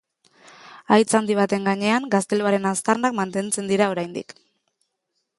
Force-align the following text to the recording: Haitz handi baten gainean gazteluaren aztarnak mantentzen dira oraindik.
Haitz 0.93 1.11
handi 1.17 1.35
baten 1.39 1.67
gainean 1.67 2.07
gazteluaren 2.15 2.65
aztarnak 2.69 3.15
mantentzen 3.19 3.69
dira 3.73 3.91
oraindik. 3.97 4.35